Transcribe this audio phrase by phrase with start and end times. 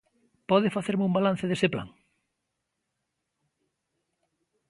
[0.49, 1.87] ¿Pode facerme un balance dese plan?